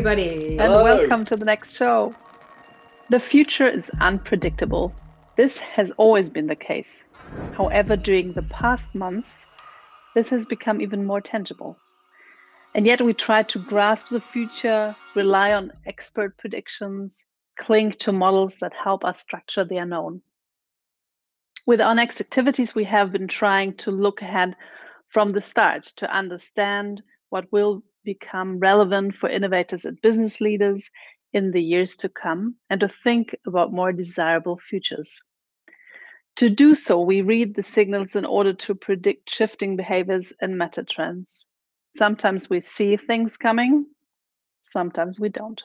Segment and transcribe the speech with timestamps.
[0.00, 0.48] Hello, everybody.
[0.52, 0.82] And Hello.
[0.82, 2.14] welcome to the next show.
[3.10, 4.94] The future is unpredictable.
[5.36, 7.04] This has always been the case.
[7.54, 9.46] However, during the past months,
[10.14, 11.76] this has become even more tangible.
[12.74, 17.26] And yet, we try to grasp the future, rely on expert predictions,
[17.58, 20.22] cling to models that help us structure the unknown.
[21.66, 24.56] With our next activities, we have been trying to look ahead
[25.08, 30.90] from the start to understand what will become relevant for innovators and business leaders
[31.32, 35.20] in the years to come and to think about more desirable futures.
[36.36, 40.84] To do so, we read the signals in order to predict shifting behaviors and meta
[40.84, 41.46] trends.
[41.94, 43.86] Sometimes we see things coming,
[44.62, 45.62] sometimes we don't.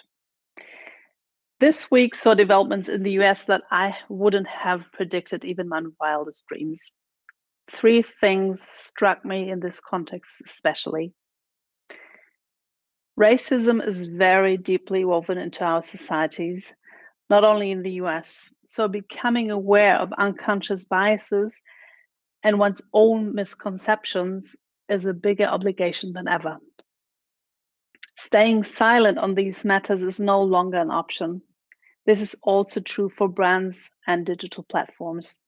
[1.59, 6.45] This week saw developments in the US that I wouldn't have predicted even my wildest
[6.47, 6.91] dreams.
[7.71, 11.13] Three things struck me in this context, especially.
[13.19, 16.73] Racism is very deeply woven into our societies,
[17.29, 18.53] not only in the US.
[18.67, 21.61] So, becoming aware of unconscious biases
[22.43, 24.55] and one's own misconceptions
[24.89, 26.57] is a bigger obligation than ever.
[28.17, 31.41] Staying silent on these matters is no longer an option.
[32.05, 35.39] This is also true for brands and digital platforms.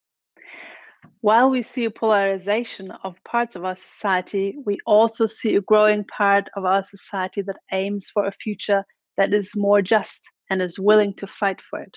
[1.28, 6.06] While we see a polarization of parts of our society, we also see a growing
[6.06, 8.86] part of our society that aims for a future
[9.18, 11.94] that is more just and is willing to fight for it.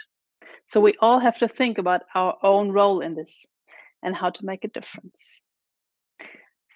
[0.67, 3.47] So we all have to think about our own role in this
[4.03, 5.43] and how to make a difference.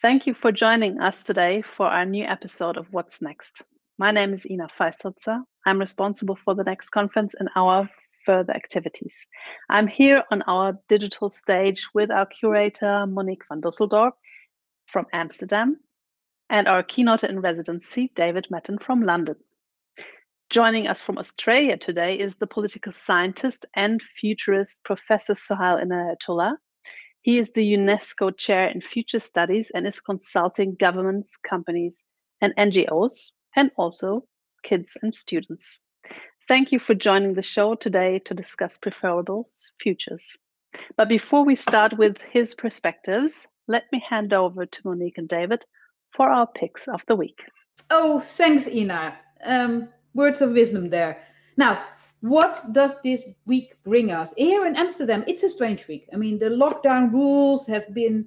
[0.00, 3.64] Thank you for joining us today for our new episode of What's Next.
[3.98, 5.42] My name is Ina Feistholzer.
[5.66, 7.90] I'm responsible for the next conference in our
[8.24, 9.26] further activities.
[9.68, 14.12] I'm here on our digital stage with our curator, Monique van Dusseldorp
[14.86, 15.78] from Amsterdam,
[16.50, 19.36] and our keynote in residency, David Mattin from London.
[20.50, 26.56] Joining us from Australia today is the political scientist and futurist Professor Sohail Inayatullah.
[27.22, 32.04] He is the UNESCO Chair in Future Studies and is consulting governments, companies,
[32.40, 34.26] and NGOs, and also
[34.62, 35.80] kids and students.
[36.46, 40.36] Thank you for joining the show today to discuss preferables futures.
[40.94, 45.64] But before we start with his perspectives, let me hand over to Monique and David
[46.10, 47.40] for our picks of the week.
[47.90, 49.16] Oh, thanks, Ina.
[49.42, 51.16] Um, words of wisdom there.
[51.56, 51.82] Now,
[52.20, 54.34] what does this week bring us?
[54.36, 56.06] Here in Amsterdam, it's a strange week.
[56.12, 58.26] I mean, the lockdown rules have been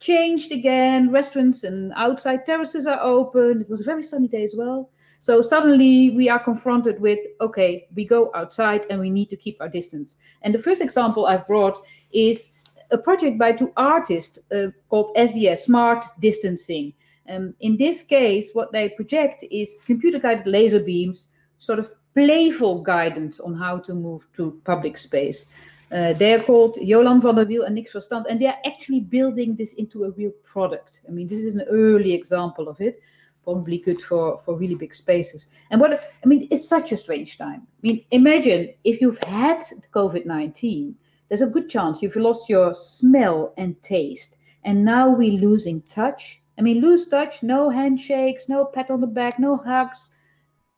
[0.00, 1.10] changed again.
[1.10, 3.60] Restaurants and outside terraces are open.
[3.60, 4.90] It was a very sunny day as well.
[5.20, 9.60] So suddenly we are confronted with okay, we go outside and we need to keep
[9.60, 10.16] our distance.
[10.42, 11.78] And the first example I've brought
[12.10, 12.52] is
[12.90, 16.94] a project by two artists uh, called SDS Smart Distancing.
[17.28, 22.82] Um, in this case, what they project is computer guided laser beams, sort of playful
[22.82, 25.46] guidance on how to move to public space.
[25.92, 29.00] Uh, they are called Jolan van der Wiel and Nix Verstand, and they are actually
[29.00, 31.02] building this into a real product.
[31.08, 33.00] I mean, this is an early example of it
[33.44, 35.46] probably good for for really big spaces.
[35.70, 37.62] And what I mean, it's such a strange time.
[37.62, 39.62] I mean, imagine if you've had
[39.92, 40.96] COVID nineteen.
[41.28, 46.42] There's a good chance you've lost your smell and taste, and now we're losing touch.
[46.58, 50.10] I mean, lose touch, no handshakes, no pat on the back, no hugs.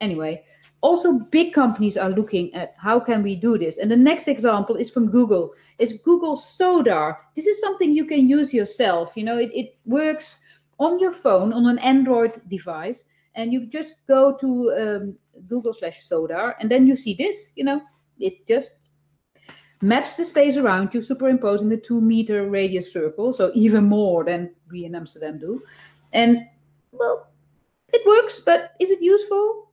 [0.00, 0.44] Anyway,
[0.82, 4.76] also big companies are looking at how can we do this and the next example
[4.76, 9.38] is from google it's google sodar this is something you can use yourself you know
[9.38, 10.38] it, it works
[10.78, 15.16] on your phone on an Android device, and you just go to um,
[15.48, 17.52] Google slash Sodar, and then you see this.
[17.56, 17.82] You know,
[18.18, 18.72] it just
[19.80, 24.50] maps the space around you, superimposing the two meter radius circle, so even more than
[24.70, 25.62] we in Amsterdam do.
[26.12, 26.38] And
[26.92, 27.28] well,
[27.92, 29.70] it works, but is it useful?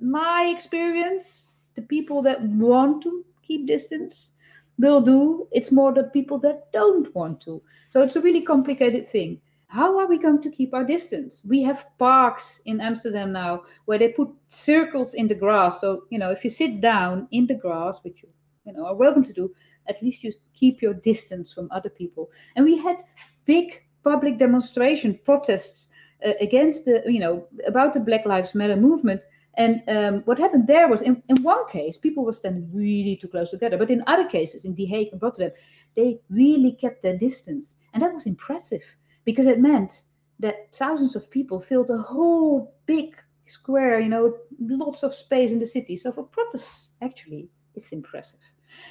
[0.00, 4.30] My experience, the people that want to keep distance
[4.78, 5.46] will do.
[5.52, 7.62] It's more the people that don't want to.
[7.90, 11.44] So it's a really complicated thing how are we going to keep our distance?
[11.48, 15.80] We have parks in Amsterdam now where they put circles in the grass.
[15.80, 18.28] So, you know, if you sit down in the grass, which you,
[18.66, 19.54] you know, are welcome to do,
[19.88, 22.32] at least you keep your distance from other people.
[22.56, 23.04] And we had
[23.44, 25.88] big public demonstration protests
[26.26, 29.22] uh, against the, you know, about the Black Lives Matter movement.
[29.54, 33.28] And um, what happened there was, in, in one case, people were standing really too
[33.28, 33.78] close together.
[33.78, 35.52] But in other cases, in The Hague and Rotterdam,
[35.94, 37.76] they really kept their distance.
[37.94, 38.82] And that was impressive
[39.30, 40.02] because it meant
[40.40, 43.16] that thousands of people filled a whole big
[43.46, 45.96] square, you know, lots of space in the city.
[45.96, 48.40] So for protests, actually, it's impressive.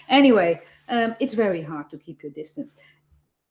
[0.08, 2.78] Anyway, um, it's very hard to keep your distance.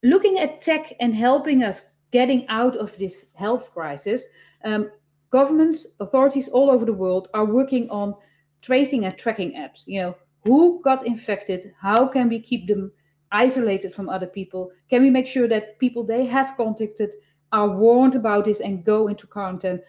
[0.02, 4.26] Looking at tech and helping us getting out of this health crisis,
[4.64, 4.90] um,
[5.30, 8.14] governments, authorities all over the world are working on
[8.62, 9.84] tracing and tracking apps.
[9.86, 11.72] You know, who got infected?
[11.78, 12.92] How can we keep them
[13.32, 14.70] isolated from other people?
[14.90, 17.10] Can we make sure that people they have contacted
[17.52, 19.80] are warned about this and go into quarantine?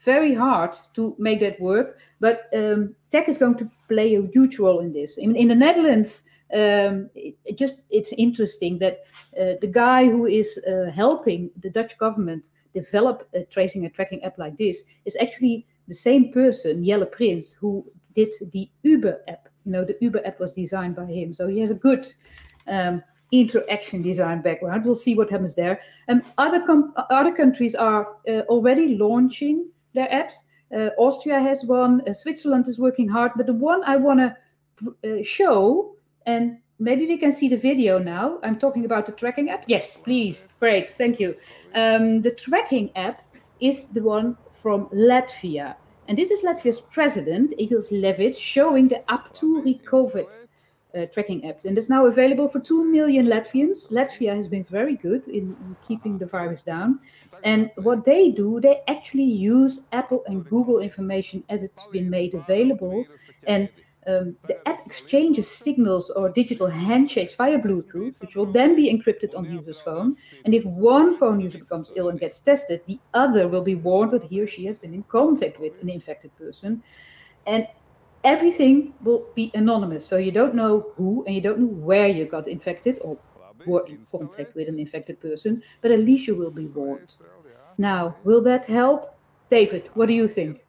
[0.00, 4.58] Very hard to make that work, but um, tech is going to play a huge
[4.58, 5.18] role in this.
[5.18, 6.22] In, in the Netherlands,
[6.52, 9.04] um, it, it, just it's interesting that
[9.40, 14.22] uh, the guy who is uh, helping the Dutch government develop a tracing and tracking
[14.22, 17.84] app like this is actually the same person, Jelle Prins, who
[18.14, 19.48] did the Uber app.
[19.64, 22.06] You know, the Uber app was designed by him, so he has a good
[22.68, 23.02] um,
[23.32, 24.84] interaction design background.
[24.84, 25.80] We'll see what happens there.
[26.08, 30.34] Um, other com- other countries are uh, already launching their apps.
[30.74, 32.02] Uh, Austria has one.
[32.08, 35.96] Uh, Switzerland is working hard, but the one I want to uh, show
[36.26, 38.38] and maybe we can see the video now.
[38.42, 39.64] I'm talking about the tracking app.
[39.66, 40.48] Yes, please.
[40.60, 41.36] Great, thank you.
[41.74, 43.22] Um, the tracking app
[43.60, 45.76] is the one from Latvia.
[46.08, 50.38] And this is Latvia's president, Egils Levits, showing the Apturi COVID
[50.96, 51.64] uh, tracking apps.
[51.64, 53.90] And it's now available for 2 million Latvians.
[53.90, 57.00] Latvia has been very good in, in keeping the virus down.
[57.44, 62.34] And what they do, they actually use Apple and Google information as it's been made
[62.34, 63.04] available.
[63.46, 63.68] And
[64.06, 69.36] um, the app exchanges signals or digital handshakes via Bluetooth, which will then be encrypted
[69.36, 70.16] on the user's phone.
[70.44, 74.12] And if one phone user becomes ill and gets tested, the other will be warned
[74.12, 76.82] that he or she has been in contact with an infected person.
[77.46, 77.66] And
[78.26, 80.04] everything will be anonymous.
[80.04, 83.16] So you don't know who and you don't know where you got infected or
[83.64, 87.14] were in contact with an infected person, but at least you will be warned.
[87.78, 89.16] Now, will that help?
[89.48, 90.60] David, what do you think?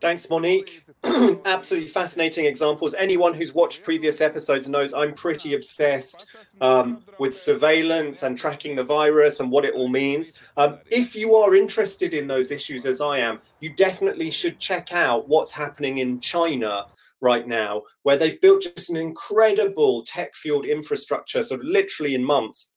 [0.00, 0.84] Thanks, Monique.
[1.44, 2.94] Absolutely fascinating examples.
[2.94, 6.26] Anyone who's watched previous episodes knows I'm pretty obsessed
[6.62, 10.34] um, with surveillance and tracking the virus and what it all means.
[10.56, 14.92] Um, if you are interested in those issues as I am, you definitely should check
[14.92, 16.86] out what's happening in China
[17.20, 22.24] right now, where they've built just an incredible tech fueled infrastructure, sort of literally in
[22.24, 22.72] months,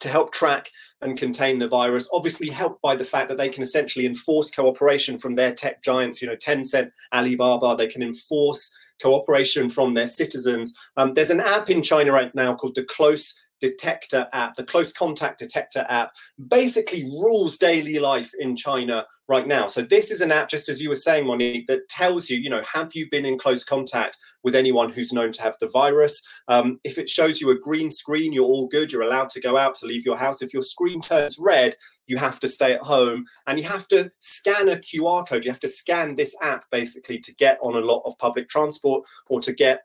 [0.00, 0.70] to help track
[1.02, 2.08] and contain the virus.
[2.12, 6.20] Obviously, helped by the fact that they can essentially enforce cooperation from their tech giants,
[6.20, 8.70] you know, Tencent, Alibaba, they can enforce
[9.02, 10.76] cooperation from their citizens.
[10.96, 14.92] Um, there's an app in China right now called the Close detector app, the close
[14.92, 16.12] contact detector app,
[16.48, 19.68] basically rules daily life in China right now.
[19.68, 22.50] So this is an app, just as you were saying, Monique, that tells you, you
[22.50, 26.20] know, have you been in close contact with anyone who's known to have the virus?
[26.48, 28.92] Um, if it shows you a green screen, you're all good.
[28.92, 30.42] You're allowed to go out to leave your house.
[30.42, 31.76] If your screen turns red,
[32.06, 35.44] you have to stay at home and you have to scan a QR code.
[35.44, 39.04] You have to scan this app basically to get on a lot of public transport
[39.28, 39.82] or to get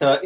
[0.00, 0.18] uh,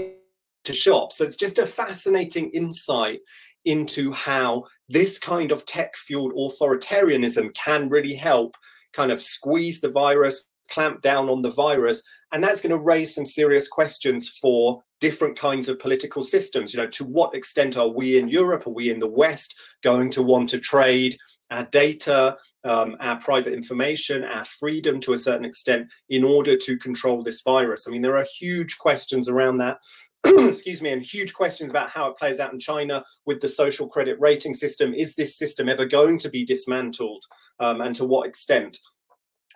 [0.64, 1.12] to shop.
[1.12, 3.20] So it's just a fascinating insight
[3.64, 8.56] into how this kind of tech fueled authoritarianism can really help
[8.92, 12.02] kind of squeeze the virus, clamp down on the virus.
[12.32, 16.72] And that's going to raise some serious questions for different kinds of political systems.
[16.72, 20.10] You know, to what extent are we in Europe, are we in the West going
[20.10, 21.16] to want to trade
[21.50, 26.76] our data, um, our private information, our freedom to a certain extent in order to
[26.78, 27.86] control this virus?
[27.86, 29.78] I mean, there are huge questions around that.
[30.48, 33.88] excuse me, and huge questions about how it plays out in China with the social
[33.88, 34.94] credit rating system.
[34.94, 37.24] Is this system ever going to be dismantled,
[37.58, 38.78] um, and to what extent?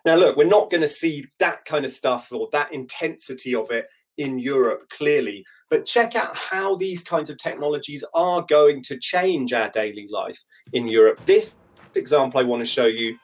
[0.05, 3.71] Now, look, we're not going to see that kind of stuff or that intensity of
[3.71, 3.87] it
[4.19, 5.45] in Europe, clearly.
[5.71, 10.39] But check out how these kinds of technologies are going to change our daily life
[10.73, 11.25] in Europe.
[11.25, 11.57] This
[11.97, 13.17] example I want to show you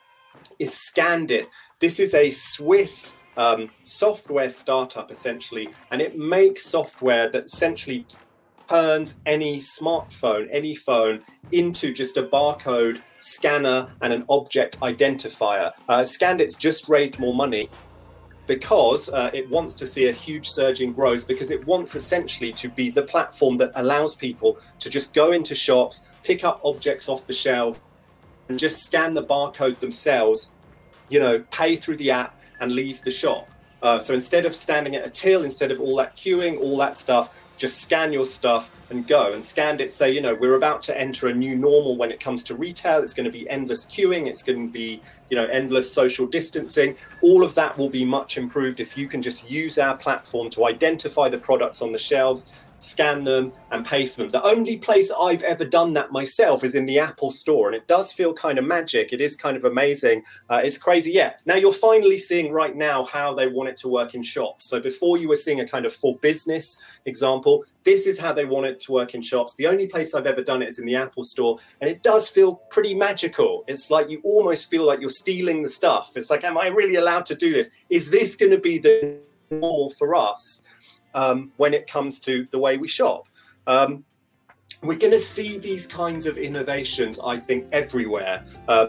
[0.58, 1.46] is Scandit.
[1.80, 8.06] This is a Swiss um, software startup essentially, and it makes software that essentially
[8.68, 11.20] turns any smartphone, any phone,
[11.50, 15.72] into just a barcode scanner and an object identifier.
[15.88, 17.68] Uh, Scandit's just raised more money
[18.46, 22.52] because uh, it wants to see a huge surge in growth because it wants essentially
[22.52, 27.08] to be the platform that allows people to just go into shops, pick up objects
[27.08, 27.80] off the shelf,
[28.48, 30.50] and just scan the barcode themselves,
[31.08, 33.48] you know, pay through the app and leave the shop.
[33.82, 36.96] Uh, so instead of standing at a till, instead of all that queuing, all that
[36.96, 39.32] stuff, just scan your stuff and go.
[39.32, 39.92] And Scandit.
[39.92, 43.02] say, you know, we're about to enter a new normal when it comes to retail.
[43.02, 44.26] It's going to be endless queuing.
[44.26, 46.96] It's going to be, you know, endless social distancing.
[47.20, 50.66] All of that will be much improved if you can just use our platform to
[50.66, 52.48] identify the products on the shelves,
[52.80, 54.30] scan them, and pay for them.
[54.30, 57.86] The only place I've ever done that myself is in the Apple Store, and it
[57.86, 59.12] does feel kind of magic.
[59.12, 60.22] It is kind of amazing.
[60.48, 61.12] Uh, it's crazy.
[61.12, 61.34] Yeah.
[61.44, 64.66] Now you're finally seeing right now how they want it to work in shops.
[64.66, 68.44] So before you were seeing a kind of for business example, this is how they
[68.44, 69.54] want it to work in shops.
[69.54, 72.28] The only place I've ever done it is in the Apple Store, and it does
[72.28, 73.64] feel pretty magical.
[73.68, 76.12] It's like you almost feel like you're stealing the stuff.
[76.16, 77.70] It's like, am I really allowed to do this?
[77.90, 79.18] Is this going to be the
[79.50, 80.62] normal for us
[81.14, 83.28] um, when it comes to the way we shop?
[83.66, 84.04] Um,
[84.82, 88.44] we're going to see these kinds of innovations, I think, everywhere.
[88.68, 88.88] Uh,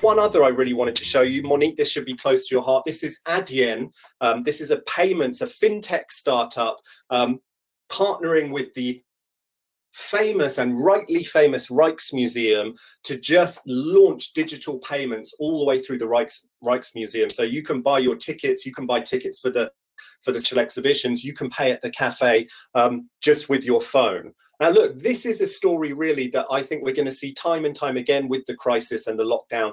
[0.00, 1.76] one other I really wanted to show you, Monique.
[1.76, 2.84] This should be close to your heart.
[2.84, 3.90] This is Adyen.
[4.20, 6.80] Um, this is a payments, a fintech startup
[7.10, 7.40] um,
[7.90, 9.02] partnering with the
[9.92, 16.04] famous and rightly famous Rijksmuseum to just launch digital payments all the way through the
[16.04, 17.32] Rijks, Rijksmuseum.
[17.32, 19.72] So you can buy your tickets, you can buy tickets for the
[20.26, 24.32] for the special exhibitions, you can pay at the cafe um, just with your phone.
[24.60, 27.64] Now, look, this is a story really that I think we're going to see time
[27.64, 29.72] and time again with the crisis and the lockdown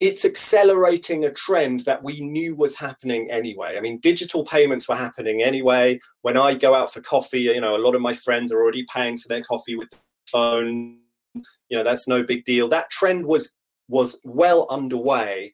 [0.00, 3.76] it's accelerating a trend that we knew was happening anyway.
[3.76, 5.98] I mean, digital payments were happening anyway.
[6.22, 8.86] When I go out for coffee, you know, a lot of my friends are already
[8.94, 9.96] paying for their coffee with the
[10.30, 10.98] phone.
[11.34, 12.68] You know, that's no big deal.
[12.68, 13.52] That trend was
[13.88, 15.52] was well underway.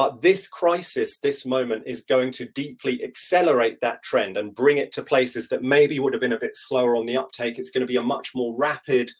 [0.00, 4.92] But this crisis, this moment, is going to deeply accelerate that trend and bring it
[4.92, 7.58] to places that maybe would have been a bit slower on the uptake.
[7.58, 9.10] It's going to be a much more rapid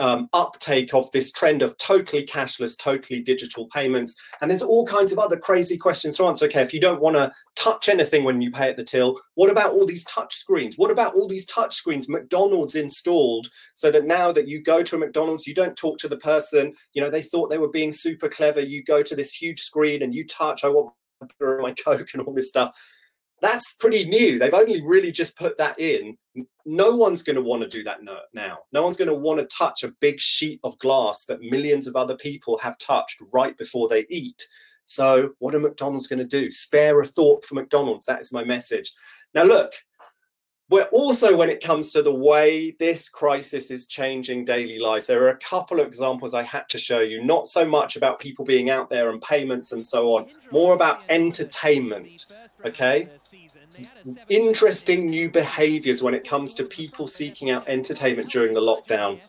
[0.00, 4.16] um, uptake of this trend of totally cashless, totally digital payments.
[4.40, 6.46] And there's all kinds of other crazy questions to answer.
[6.46, 9.50] Okay, if you don't want to touch anything when you pay at the till, what
[9.50, 10.76] about all these touch screens?
[10.76, 14.96] What about all these touch screens McDonald's installed so that now that you go to
[14.96, 17.92] a McDonald's, you don't talk to the person, you know, they thought they were being
[17.92, 18.60] super clever.
[18.60, 20.94] You go to this huge screen and you touch, I want
[21.40, 22.72] my Coke and all this stuff
[23.40, 24.38] that's pretty new.
[24.38, 26.16] They've only really just put that in.
[26.66, 28.00] No one's going to want to do that
[28.32, 28.58] now.
[28.72, 31.96] No one's going to want to touch a big sheet of glass that millions of
[31.96, 34.42] other people have touched right before they eat.
[34.84, 36.50] So, what are McDonald's going to do?
[36.50, 38.06] Spare a thought for McDonald's.
[38.06, 38.92] That is my message.
[39.34, 39.72] Now, look,
[40.70, 45.24] we're also, when it comes to the way this crisis is changing daily life, there
[45.24, 47.22] are a couple of examples I had to show you.
[47.24, 51.02] Not so much about people being out there and payments and so on, more about
[51.08, 52.26] entertainment.
[52.64, 53.08] Okay.
[54.28, 59.20] Interesting new behaviors when it comes to people seeking out entertainment during the lockdown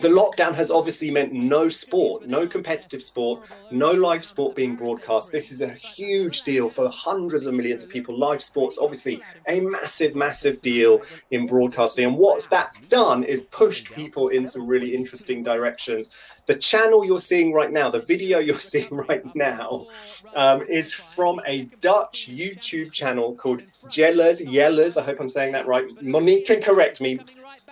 [0.00, 5.32] the lockdown has obviously meant no sport, no competitive sport, no live sport being broadcast.
[5.32, 8.18] This is a huge deal for hundreds of millions of people.
[8.18, 12.06] Live sports, obviously, a massive, massive deal in broadcasting.
[12.06, 16.10] And what that's done is pushed people in some really interesting directions.
[16.46, 19.86] The channel you're seeing right now, the video you're seeing right now,
[20.34, 24.42] um, is from a Dutch YouTube channel called Jelle's.
[24.42, 25.86] Yellers, I hope I'm saying that right.
[26.02, 27.18] Monique can correct me.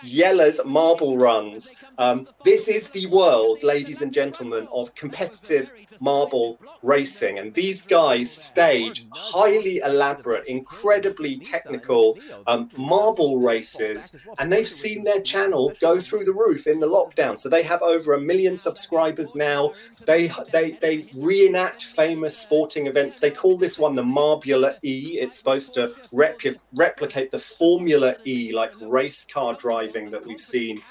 [0.03, 1.71] Jelle's Marble Runs.
[1.97, 5.71] Um, this is the world, ladies and gentlemen, of competitive
[6.01, 7.39] marble racing.
[7.39, 14.15] And these guys stage highly elaborate, incredibly technical um, marble races.
[14.37, 17.39] And they've seen their channel go through the roof in the lockdown.
[17.39, 19.73] So they have over a million subscribers now.
[20.05, 23.19] They, they, they reenact famous sporting events.
[23.19, 25.17] They call this one the Marbula E.
[25.19, 30.81] It's supposed to repli- replicate the Formula E, like race car driving that we've seen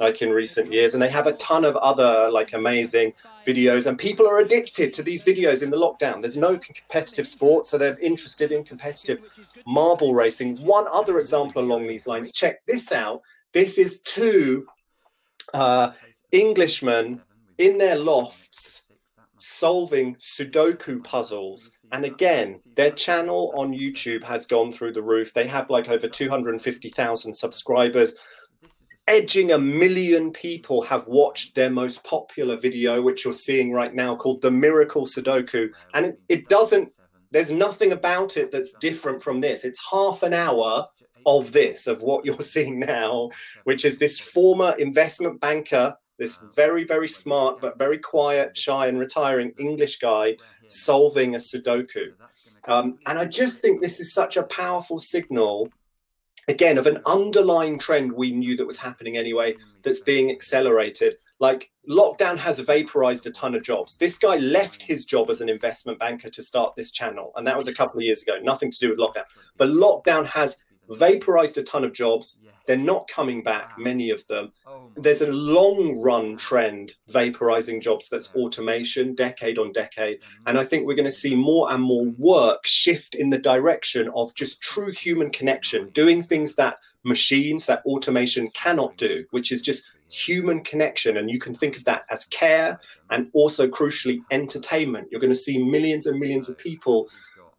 [0.00, 0.94] like in recent years.
[0.94, 3.12] And they have a ton of other like amazing
[3.46, 3.86] videos.
[3.86, 6.20] And people are addicted to these videos in the lockdown.
[6.20, 9.20] There's no competitive sport so they're interested in competitive
[9.66, 10.56] marble racing.
[10.58, 13.22] One other example along these lines check this out.
[13.52, 14.66] This is two
[15.54, 15.92] uh,
[16.32, 17.22] englishmen
[17.58, 18.82] in their lofts
[19.38, 21.72] solving sudoku puzzles.
[21.90, 25.34] And again their channel on youtube has gone through the roof.
[25.34, 28.14] They have like over 250000 subscribers
[29.12, 34.16] edging a million people have watched their most popular video, which you're seeing right now,
[34.16, 35.68] called The Miracle Sudoku.
[35.92, 36.88] And it, it doesn't,
[37.30, 39.66] there's nothing about it that's different from this.
[39.66, 40.86] It's half an hour
[41.26, 43.28] of this, of what you're seeing now,
[43.64, 48.98] which is this former investment banker, this very, very smart, but very quiet, shy, and
[48.98, 50.38] retiring English guy
[50.68, 52.14] solving a Sudoku.
[52.66, 55.68] Um, and I just think this is such a powerful signal
[56.48, 61.16] again of an underlying trend we knew that was happening anyway that's being accelerated.
[61.38, 63.96] Like lockdown has vaporized a ton of jobs.
[63.96, 67.56] This guy left his job as an investment banker to start this channel and that
[67.56, 68.38] was a couple of years ago.
[68.42, 69.24] Nothing to do with lockdown.
[69.56, 70.58] But lockdown has
[70.90, 72.38] vaporized a ton of jobs.
[72.66, 74.52] They're not coming back, many of them.
[74.66, 80.20] Oh There's a long run trend vaporizing jobs that's automation, decade on decade.
[80.46, 84.10] And I think we're going to see more and more work shift in the direction
[84.14, 89.60] of just true human connection, doing things that machines that automation cannot do, which is
[89.60, 91.16] just human connection.
[91.16, 92.78] And you can think of that as care
[93.10, 95.08] and also crucially entertainment.
[95.10, 97.08] You're going to see millions and millions of people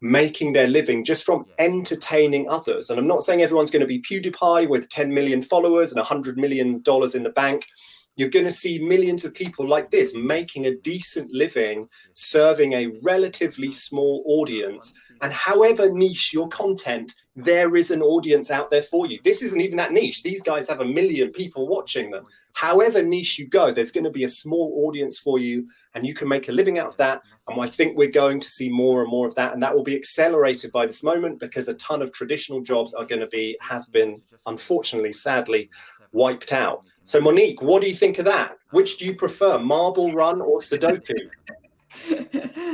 [0.04, 2.90] making their living just from entertaining others.
[2.90, 6.36] And I'm not saying everyone's going to be PewDiePie with 10 million followers and $100
[6.36, 6.82] million
[7.14, 7.66] in the bank.
[8.14, 12.92] You're going to see millions of people like this making a decent living, serving a
[13.02, 14.92] relatively small audience.
[15.22, 19.18] And however niche your content, there is an audience out there for you.
[19.24, 20.22] This isn't even that niche.
[20.22, 22.26] These guys have a million people watching them.
[22.52, 26.14] However niche you go, there's going to be a small audience for you, and you
[26.14, 27.22] can make a living out of that.
[27.48, 29.82] And I think we're going to see more and more of that, and that will
[29.82, 33.56] be accelerated by this moment because a ton of traditional jobs are going to be
[33.60, 35.68] have been, unfortunately, sadly,
[36.12, 36.86] wiped out.
[37.02, 38.56] So, Monique, what do you think of that?
[38.70, 41.14] Which do you prefer, Marble Run or Sudoku?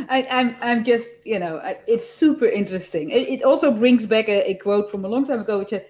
[0.08, 3.10] I, am I'm, I'm just, you know, it's super interesting.
[3.10, 5.80] It, it also brings back a, a, quote from a long time ago, which uh,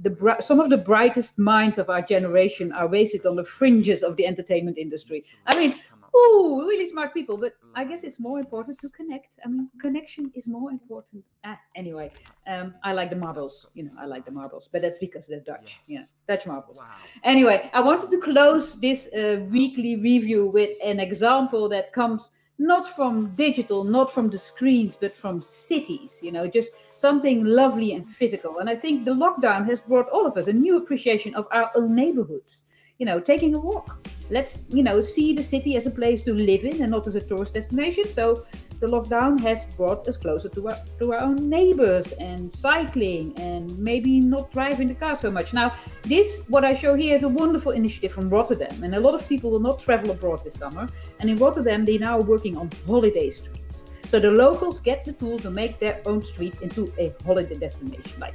[0.00, 4.16] the some of the brightest minds of our generation are wasted on the fringes of
[4.16, 5.24] the entertainment industry.
[5.46, 5.74] I mean,
[6.16, 9.38] ooh, really smart people, but I guess it's more important to connect.
[9.44, 11.24] I mean, connection is more important.
[11.44, 12.10] Ah, anyway,
[12.46, 13.66] um, I like the marbles.
[13.74, 15.80] You know, I like the marbles, but that's because they're Dutch.
[15.86, 16.10] Yes.
[16.28, 16.78] Yeah, Dutch marbles.
[16.78, 16.86] Wow.
[17.24, 22.88] Anyway, I wanted to close this uh, weekly review with an example that comes not
[22.88, 28.06] from digital, not from the screens, but from cities, you know, just something lovely and
[28.06, 28.58] physical.
[28.58, 31.70] And I think the lockdown has brought all of us a new appreciation of our
[31.76, 32.62] own neighborhoods.
[32.98, 34.08] You know, taking a walk.
[34.28, 37.14] Let's, you know, see the city as a place to live in and not as
[37.14, 38.12] a tourist destination.
[38.12, 38.44] So
[38.80, 43.78] the lockdown has brought us closer to our, to our own neighbors and cycling and
[43.78, 45.54] maybe not driving the car so much.
[45.54, 48.82] Now, this, what I show here, is a wonderful initiative from Rotterdam.
[48.82, 50.88] And a lot of people will not travel abroad this summer.
[51.20, 53.84] And in Rotterdam, they now are working on holiday streets.
[54.08, 58.18] So the locals get the tools to make their own street into a holiday destination.
[58.18, 58.34] Like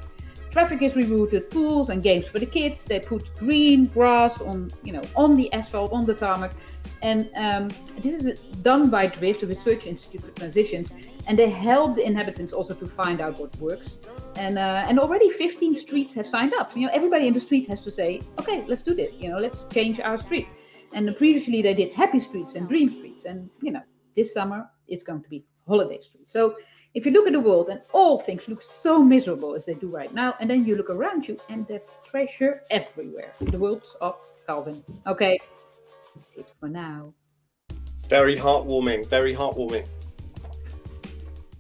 [0.54, 2.86] traffic is rerouted, pools and games for the kids.
[2.86, 6.54] They put green grass on, you know, on the asphalt, on the tarmac.
[7.02, 10.94] And um, this is done by Drift, the Research Institute for Transitions,
[11.28, 13.98] and they help the inhabitants also to find out what works.
[14.38, 16.76] And uh, and already 15 streets have signed up.
[16.76, 19.18] You know, everybody in the street has to say, okay, let's do this.
[19.20, 20.48] You know, let's change our street.
[20.94, 23.82] And previously they did happy streets and dream streets, and you know,
[24.16, 26.32] this summer it's going to be holiday streets.
[26.32, 26.56] So
[26.94, 29.88] if you look at the world and all things look so miserable as they do
[29.88, 33.34] right now, and then you look around you and there's treasure everywhere.
[33.40, 34.84] The worlds of Calvin.
[35.08, 35.40] Okay,
[36.16, 37.14] that's it for now.
[38.10, 39.88] Very heartwarming, very heartwarming.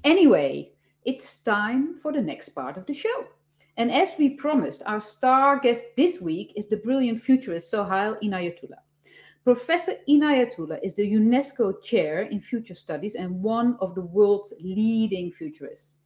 [0.03, 0.71] Anyway,
[1.03, 3.25] it's time for the next part of the show.
[3.77, 8.83] And as we promised, our star guest this week is the brilliant futurist Sohail Inayatullah.
[9.43, 15.33] Professor Inayatullah is the UNESCO chair in future studies and one of the world's leading
[15.33, 15.99] futurists.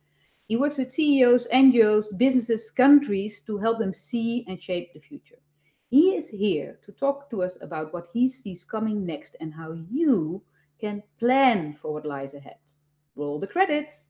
[0.48, 5.38] He works with CEOs, NGOs, businesses, countries to help them see and shape the future.
[5.92, 9.74] He is here to talk to us about what he sees coming next and how
[9.92, 10.42] you
[10.82, 12.58] can plan for what lies ahead.
[13.16, 14.08] Roll the credits.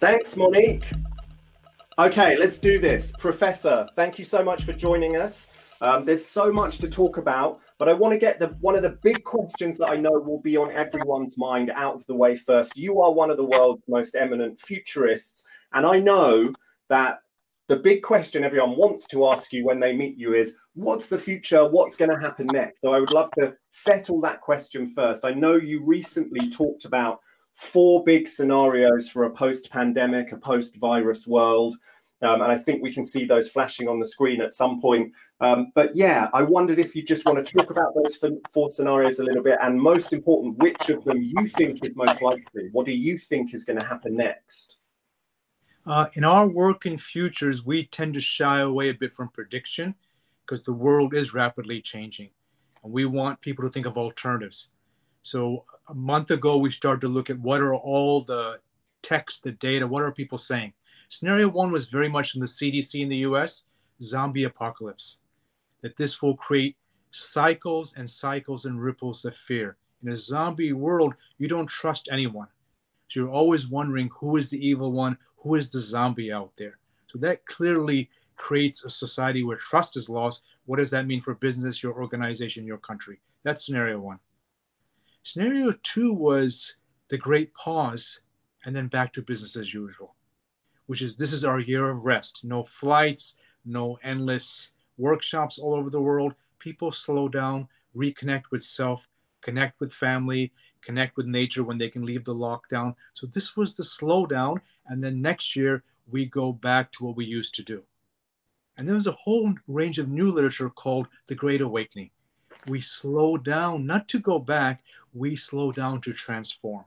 [0.00, 0.84] Thanks, Monique.
[1.98, 3.12] Okay, let's do this.
[3.18, 5.48] Professor, thank you so much for joining us.
[5.80, 8.82] Um, there's so much to talk about, but I want to get the one of
[8.82, 12.36] the big questions that I know will be on everyone's mind out of the way
[12.36, 12.76] first.
[12.76, 16.52] You are one of the world's most eminent futurists, and I know
[16.88, 17.18] that
[17.66, 21.18] the big question everyone wants to ask you when they meet you is what's the
[21.18, 25.22] future what's going to happen next so i would love to settle that question first
[25.24, 27.20] i know you recently talked about
[27.58, 31.76] four big scenarios for a post pandemic a post virus world
[32.20, 35.12] um, and I think we can see those flashing on the screen at some point.
[35.40, 38.18] Um, but yeah, I wondered if you just want to talk about those
[38.52, 42.20] four scenarios a little bit, and most important, which of them you think is most
[42.20, 42.70] likely?
[42.72, 44.78] What do you think is going to happen next?
[45.86, 49.94] Uh, in our work in futures, we tend to shy away a bit from prediction
[50.44, 52.30] because the world is rapidly changing,
[52.82, 54.72] and we want people to think of alternatives.
[55.28, 58.60] So a month ago, we started to look at what are all the
[59.02, 60.72] text, the data, what are people saying?
[61.10, 63.64] Scenario one was very much in the CDC in the US
[64.00, 65.18] zombie apocalypse,
[65.82, 66.76] that this will create
[67.10, 69.76] cycles and cycles and ripples of fear.
[70.02, 72.48] In a zombie world, you don't trust anyone.
[73.08, 76.78] So you're always wondering who is the evil one, who is the zombie out there.
[77.06, 80.42] So that clearly creates a society where trust is lost.
[80.64, 83.20] What does that mean for business, your organization, your country?
[83.42, 84.20] That's scenario one.
[85.22, 86.76] Scenario two was
[87.08, 88.20] the great pause
[88.64, 90.14] and then back to business as usual
[90.88, 92.40] which is this is our year of rest.
[92.42, 96.34] No flights, no endless workshops all over the world.
[96.58, 99.06] people slow down, reconnect with self,
[99.42, 100.50] connect with family,
[100.82, 102.94] connect with nature when they can leave the lockdown.
[103.14, 104.60] So this was the slowdown.
[104.86, 107.84] And then next year, we go back to what we used to do.
[108.76, 112.10] And then there's a whole range of new literature called the Great Awakening.
[112.66, 114.82] We slow down, not to go back,
[115.14, 116.84] we slow down to transform.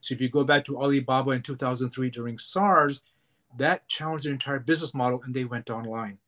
[0.00, 3.02] So if you go back to Alibaba in 2003 during SARS,
[3.58, 6.18] that challenged their entire business model and they went online.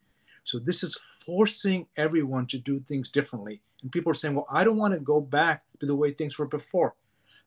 [0.45, 3.61] So this is forcing everyone to do things differently.
[3.83, 6.39] And people are saying, well, I don't want to go back to the way things
[6.39, 6.95] were before.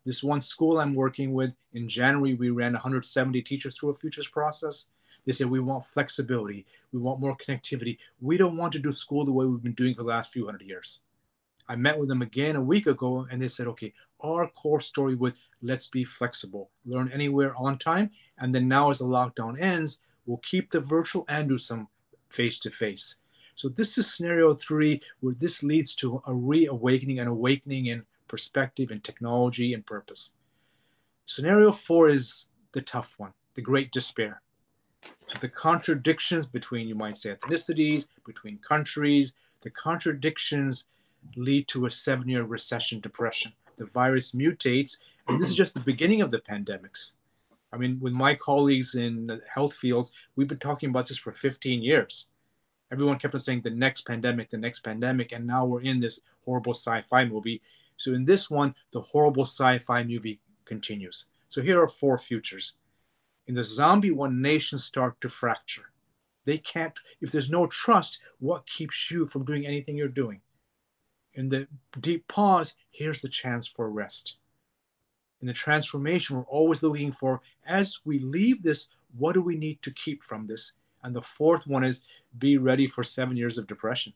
[0.06, 4.28] This one school I'm working with in January, we ran 170 teachers through a futures
[4.28, 4.86] process.
[5.26, 7.98] They said, we want flexibility, we want more connectivity.
[8.22, 10.46] We don't want to do school the way we've been doing for the last few
[10.46, 11.02] hundred years.
[11.68, 15.16] I met with them again a week ago and they said, okay, our core story
[15.16, 18.12] with let's be flexible, learn anywhere on time.
[18.38, 21.88] And then now, as the lockdown ends, we'll keep the virtual and do some
[22.30, 23.18] face to face.
[23.56, 28.92] So, this is scenario three, where this leads to a reawakening, and awakening in perspective
[28.92, 30.32] and technology and purpose.
[31.26, 34.42] Scenario four is the tough one, the great despair.
[35.28, 40.86] So, the contradictions between, you might say, ethnicities, between countries, the contradictions
[41.36, 43.54] lead to a seven year recession depression.
[43.78, 47.14] The virus mutates, and this is just the beginning of the pandemics.
[47.74, 51.32] I mean, with my colleagues in the health fields, we've been talking about this for
[51.32, 52.28] 15 years.
[52.92, 56.20] Everyone kept on saying the next pandemic, the next pandemic, and now we're in this
[56.44, 57.62] horrible sci fi movie.
[57.96, 61.28] So, in this one, the horrible sci fi movie continues.
[61.48, 62.74] So, here are four futures.
[63.48, 65.92] In the zombie one, nations start to fracture.
[66.46, 70.42] They can't, if there's no trust, what keeps you from doing anything you're doing?
[71.34, 71.68] In the
[72.00, 74.38] deep pause, here's the chance for rest.
[75.40, 79.82] In the transformation, we're always looking for, as we leave this, what do we need
[79.82, 80.74] to keep from this?
[81.04, 82.04] And the fourth one is
[82.38, 84.14] be ready for seven years of depression.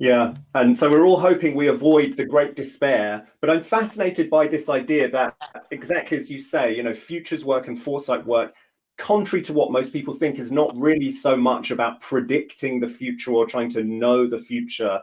[0.00, 0.34] Yeah.
[0.54, 3.28] And so we're all hoping we avoid the great despair.
[3.40, 5.36] But I'm fascinated by this idea that,
[5.70, 8.54] exactly as you say, you know, futures work and foresight work,
[8.96, 13.32] contrary to what most people think, is not really so much about predicting the future
[13.32, 15.00] or trying to know the future.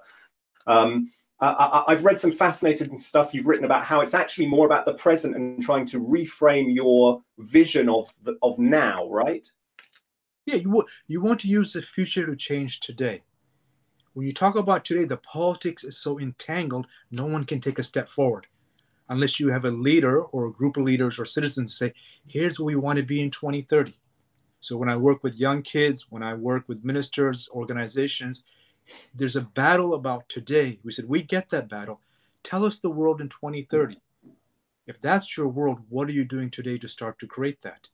[0.67, 1.11] Um,
[1.47, 4.85] uh, I, have read some fascinating stuff you've written about how it's actually more about
[4.85, 9.47] the present and trying to reframe your vision of the, of now, right?
[10.45, 13.23] Yeah, you you want to use the future to change today.
[14.13, 17.83] When you talk about today, the politics is so entangled, no one can take a
[17.83, 18.47] step forward
[19.09, 21.93] unless you have a leader or a group of leaders or citizens say,
[22.27, 23.99] "Here's where we want to be in 2030."
[24.59, 28.45] So when I work with young kids, when I work with ministers, organizations,
[29.13, 30.79] there's a battle about today.
[30.83, 32.01] We said, we get that battle.
[32.43, 33.99] Tell us the world in 2030.
[34.87, 37.89] If that's your world, what are you doing today to start to create that?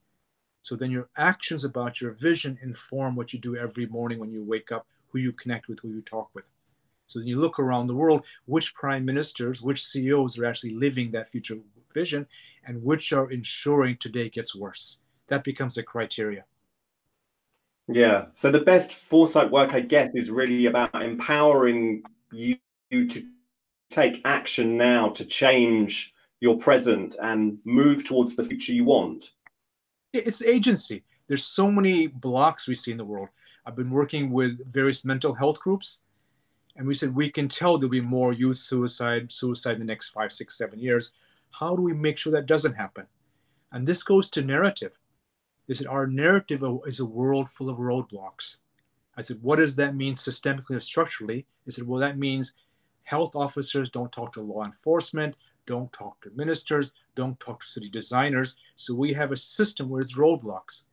[0.63, 4.43] So then your actions about your vision inform what you do every morning when you
[4.43, 6.49] wake up, who you connect with, who you talk with.
[7.07, 11.11] So then you look around the world, which prime ministers, which CEOs are actually living
[11.11, 11.57] that future
[11.93, 12.27] vision,
[12.65, 14.99] and which are ensuring today gets worse.
[15.27, 16.45] That becomes a criteria.
[17.87, 18.25] Yeah.
[18.33, 22.57] So the best foresight work, I guess, is really about empowering you,
[22.89, 23.25] you to
[23.89, 29.31] take action now to change your present and move towards the future you want.
[30.13, 31.03] It's agency.
[31.27, 33.29] There's so many blocks we see in the world.
[33.65, 36.01] I've been working with various mental health groups,
[36.75, 40.09] and we said we can tell there'll be more youth suicide, suicide in the next
[40.09, 41.13] five, six, seven years.
[41.51, 43.05] How do we make sure that doesn't happen?
[43.71, 44.97] And this goes to narrative.
[45.71, 48.57] They said, Our narrative is a world full of roadblocks.
[49.15, 51.45] I said, What does that mean systemically or structurally?
[51.65, 52.55] They said, Well, that means
[53.03, 57.89] health officers don't talk to law enforcement, don't talk to ministers, don't talk to city
[57.89, 58.57] designers.
[58.75, 60.87] So we have a system where it's roadblocks.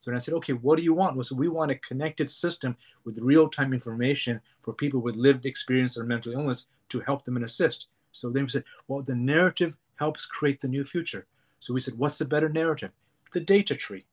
[0.00, 1.14] So I said, okay, what do you want?
[1.14, 5.98] Well, so we want a connected system with real-time information for people with lived experience
[5.98, 7.88] or mental illness to help them and assist.
[8.12, 11.26] So then we said, well, the narrative helps create the new future.
[11.60, 12.92] So we said, what's the better narrative?
[13.34, 14.06] The data tree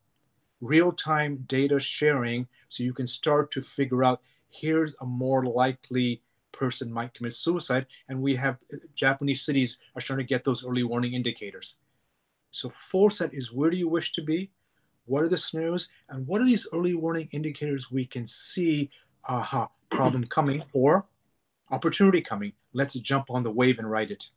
[0.61, 6.21] real time data sharing so you can start to figure out here's a more likely
[6.51, 7.85] person might commit suicide.
[8.07, 11.77] And we have uh, Japanese cities are starting to get those early warning indicators.
[12.51, 14.51] So, foresight is where do you wish to be?
[15.05, 15.89] What are the scenarios?
[16.09, 18.89] And what are these early warning indicators we can see,
[19.27, 21.05] aha, problem coming or
[21.71, 22.53] opportunity coming?
[22.73, 24.29] Let's jump on the wave and ride it.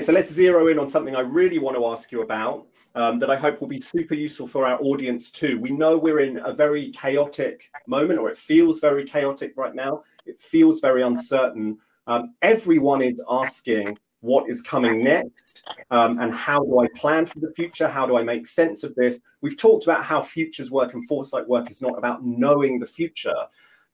[0.00, 3.30] So let's zero in on something I really want to ask you about um, that
[3.30, 5.58] I hope will be super useful for our audience too.
[5.58, 10.02] We know we're in a very chaotic moment, or it feels very chaotic right now.
[10.26, 11.78] It feels very uncertain.
[12.06, 17.40] Um, everyone is asking what is coming next um, and how do I plan for
[17.40, 17.88] the future?
[17.88, 19.18] How do I make sense of this?
[19.40, 23.34] We've talked about how futures work and foresight work is not about knowing the future.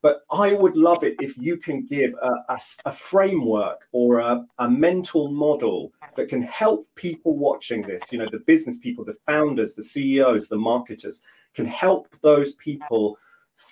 [0.02, 4.44] But I would love it if you can give a, a, a framework or a,
[4.58, 9.16] a, mental model that can help people watching this, you know, the business people, the
[9.26, 11.20] founders, the CEOs, the marketers,
[11.54, 13.16] can help those people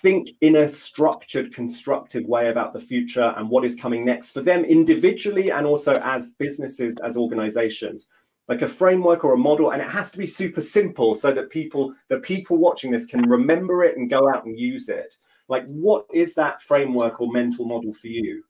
[0.01, 4.41] think in a structured, constructive way about the future and what is coming next for
[4.41, 8.07] them individually and also as businesses, as organizations.
[8.47, 11.49] Like a framework or a model, and it has to be super simple so that
[11.49, 15.15] people, the people watching this, can remember it and go out and use it.
[15.51, 18.45] Like, what is that framework or mental model for you?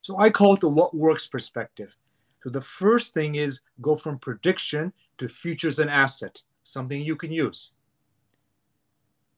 [0.00, 1.96] So I call it the what works perspective.
[2.42, 7.30] So the first thing is go from prediction to futures and asset, something you can
[7.30, 7.74] use.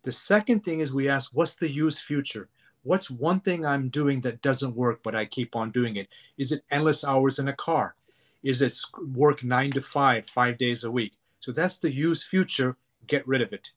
[0.05, 2.49] The second thing is we ask, what's the used future?
[2.83, 6.09] What's one thing I'm doing that doesn't work, but I keep on doing it?
[6.39, 7.95] Is it endless hours in a car?
[8.43, 8.75] Is it
[9.15, 11.19] work nine to five, five days a week?
[11.41, 13.71] So that's the used future, get rid of it.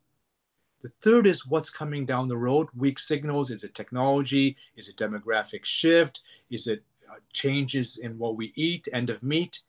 [0.84, 3.50] The third is what's coming down the road, weak signals.
[3.50, 4.56] Is it technology?
[4.76, 6.22] Is it demographic shift?
[6.52, 9.62] Is it uh, changes in what we eat, end of meat?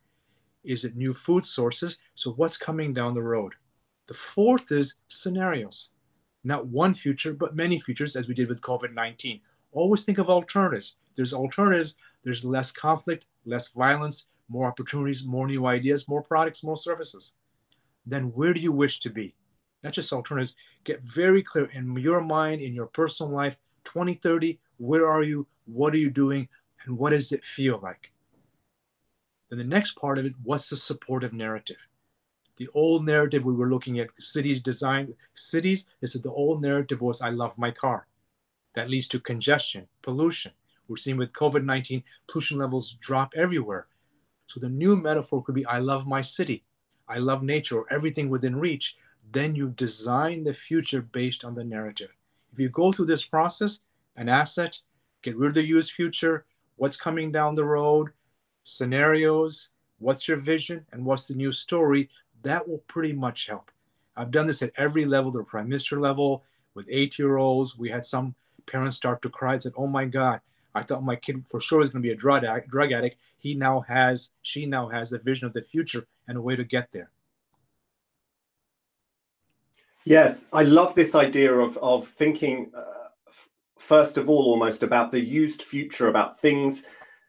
[0.64, 1.98] Is it new food sources?
[2.14, 3.54] So what's coming down the road?
[4.06, 5.90] The fourth is scenarios
[6.44, 9.40] not one future, but many futures, as we did with COVID 19.
[9.72, 10.96] Always think of alternatives.
[11.16, 16.76] There's alternatives, there's less conflict, less violence, more opportunities, more new ideas, more products, more
[16.76, 17.34] services.
[18.06, 19.34] Then where do you wish to be?
[19.84, 20.56] Not just alternatives.
[20.82, 25.46] Get very clear in your mind, in your personal life, 2030, where are you?
[25.66, 26.48] What are you doing?
[26.84, 28.12] And what does it feel like?
[29.50, 31.86] Then the next part of it, what's the supportive narrative?
[32.56, 37.20] the old narrative we were looking at cities design cities is the old narrative was
[37.20, 38.06] i love my car
[38.74, 40.52] that leads to congestion pollution
[40.88, 43.86] we're seeing with covid-19 pollution levels drop everywhere
[44.46, 46.62] so the new metaphor could be i love my city
[47.08, 48.96] i love nature or everything within reach
[49.32, 52.16] then you design the future based on the narrative
[52.52, 53.80] if you go through this process
[54.16, 54.80] an asset
[55.22, 56.44] get rid of the used future
[56.76, 58.10] what's coming down the road
[58.62, 62.08] scenarios what's your vision and what's the new story
[62.44, 63.70] that will pretty much help.
[64.16, 67.76] I've done this at every level, the prime minister level, with eight year olds.
[67.76, 70.40] We had some parents start to cry and said, Oh my God,
[70.74, 73.16] I thought my kid for sure was going to be a drug addict, drug addict.
[73.38, 76.64] He now has, she now has a vision of the future and a way to
[76.64, 77.10] get there.
[80.04, 85.10] Yeah, I love this idea of, of thinking, uh, f- first of all, almost about
[85.10, 86.82] the used future, about things,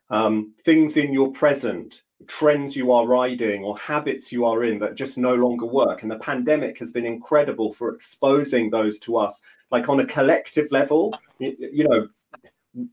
[0.10, 4.96] um, things in your present trends you are riding or habits you are in that
[4.96, 6.02] just no longer work.
[6.02, 10.70] And the pandemic has been incredible for exposing those to us, like on a collective
[10.72, 11.18] level.
[11.40, 12.08] You, you know,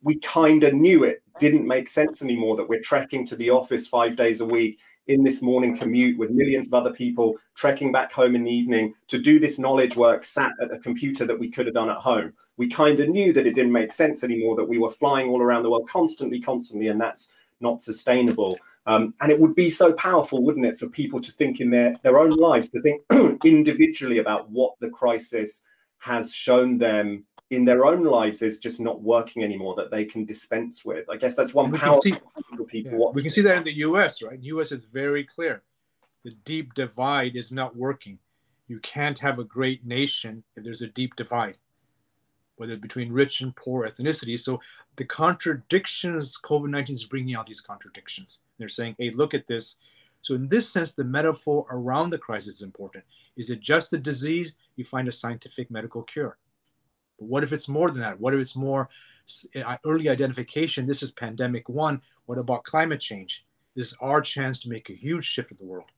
[0.03, 3.89] we kind of knew it didn't make sense anymore that we're trekking to the office
[3.89, 8.13] five days a week in this morning commute with millions of other people trekking back
[8.13, 11.51] home in the evening to do this knowledge work sat at a computer that we
[11.51, 12.33] could have done at home.
[12.57, 15.43] We kind of knew that it didn't make sense anymore, that we were flying all
[15.43, 18.59] around the world constantly, constantly, and that's not sustainable.
[18.87, 21.97] Um, and it would be so powerful, wouldn't it, for people to think in their,
[22.03, 23.03] their own lives, to think
[23.45, 25.63] individually about what the crisis
[25.99, 30.25] has shown them in their own lives is just not working anymore that they can
[30.25, 31.09] dispense with.
[31.11, 32.15] I guess that's one power see,
[32.57, 32.99] for people.
[32.99, 34.35] Yeah, we can see that in the US, right?
[34.35, 35.63] In the US, it's very clear.
[36.25, 38.19] The deep divide is not working.
[38.69, 41.59] You can't have a great nation if there's a deep divide
[42.57, 44.41] whether it's between rich and poor ethnicities.
[44.41, 44.61] So
[44.95, 48.43] the contradictions, COVID 19 is bringing out these contradictions.
[48.59, 49.79] They're saying, hey, look at this.
[50.21, 53.03] So, in this sense, the metaphor around the crisis is important.
[53.37, 54.55] Is it just a disease?
[54.77, 56.39] You find a scientific medical cure.
[57.19, 58.21] But what if it's more than that?
[58.21, 58.89] What if it's more
[59.85, 60.87] early identification?
[60.87, 62.03] This is pandemic one.
[62.27, 63.45] What about climate change?
[63.75, 65.91] This is our chance to make a huge shift in the world.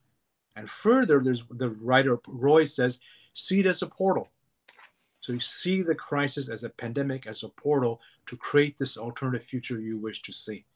[0.57, 3.01] And further, there's the writer Roy says,
[3.33, 4.29] see it as a portal.
[5.21, 9.43] So you see the crisis as a pandemic, as a portal to create this alternative
[9.43, 10.67] future you wish to see.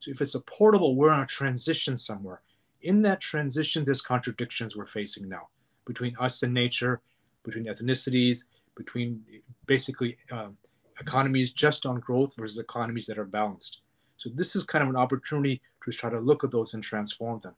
[0.00, 2.42] So if it's a portable, we're on a transition somewhere.
[2.80, 5.48] In that transition, there's contradictions we're facing now
[5.86, 7.02] between us and nature,
[7.44, 9.22] between ethnicities, between
[9.66, 10.56] basically um,
[11.00, 13.80] economies just on growth versus economies that are balanced.
[14.16, 17.40] So this is kind of an opportunity to try to look at those and transform
[17.42, 17.54] them.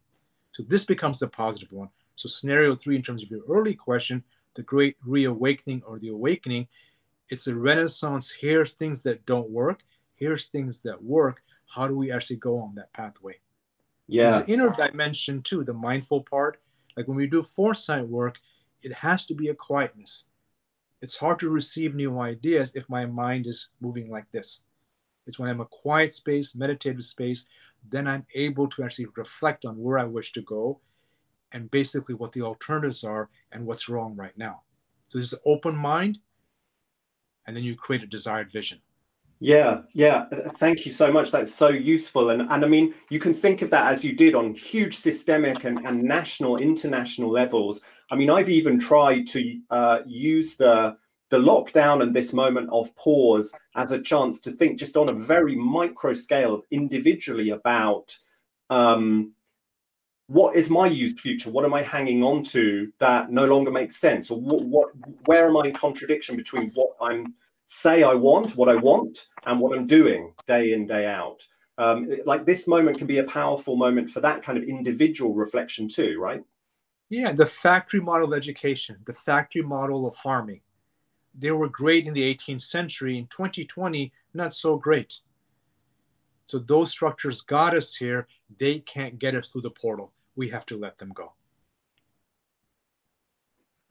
[0.52, 1.88] So this becomes the positive one.
[2.16, 4.24] So scenario three, in terms of your early question,
[4.55, 6.66] the great reawakening or the awakening.
[7.29, 8.35] It's a renaissance.
[8.40, 9.81] Here's things that don't work.
[10.14, 11.42] Here's things that work.
[11.68, 13.35] How do we actually go on that pathway?
[14.07, 14.31] Yeah.
[14.31, 16.61] There's an inner dimension too, the mindful part.
[16.96, 18.38] Like when we do foresight work,
[18.81, 20.24] it has to be a quietness.
[21.07, 24.64] It's hard to receive new ideas if my mind is moving like this.
[25.29, 27.47] It's when I'm a quiet space, meditative space,
[27.88, 30.81] then I'm able to actually reflect on where I wish to go
[31.53, 34.62] and basically what the alternatives are and what's wrong right now.
[35.07, 36.19] So there's an open mind,
[37.47, 38.81] and then you create a desired vision.
[39.38, 40.25] Yeah, yeah.
[40.59, 41.31] Thank you so much.
[41.31, 42.31] That's so useful.
[42.31, 45.62] And and I mean, you can think of that as you did on huge systemic
[45.62, 47.81] and, and national, international levels.
[48.11, 50.97] I mean, I've even tried to uh, use the
[51.31, 55.12] the lockdown and this moment of pause as a chance to think just on a
[55.12, 58.16] very micro scale individually about
[58.71, 59.33] um,
[60.29, 61.51] what is my used future?
[61.51, 64.31] What am i hanging on to that no longer makes sense?
[64.31, 64.88] Or what, what
[65.27, 67.35] where am i in contradiction between what i'm
[67.69, 71.45] say i want what i want and what i'm doing day in day out?
[71.79, 75.88] Um, like this moment can be a powerful moment for that kind of individual reflection
[75.88, 76.42] too right
[77.09, 80.61] yeah the factory model of education the factory model of farming
[81.38, 83.19] they were great in the 18th century.
[83.19, 85.21] In 2020, not so great.
[86.47, 88.27] So those structures got us here.
[88.59, 90.12] They can't get us through the portal.
[90.37, 91.33] We have to let them go.